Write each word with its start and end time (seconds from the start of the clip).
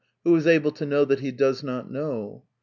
Who 0.23 0.35
is 0.35 0.47
able 0.47 0.71
to 0.71 0.85
know 0.87 1.05
that 1.05 1.19
he 1.19 1.31
does 1.31 1.61
not 1.61 1.91
know 1.91 2.41